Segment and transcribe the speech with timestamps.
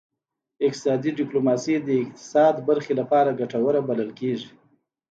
[0.67, 4.49] اقتصادي ډیپلوماسي د اقتصاد برخې لپاره ګټوره بلل کیږي